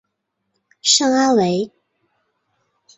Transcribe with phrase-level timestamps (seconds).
[0.81, 1.71] 圣阿维。